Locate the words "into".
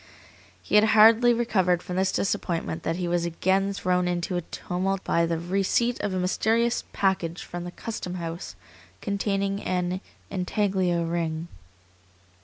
4.07-4.35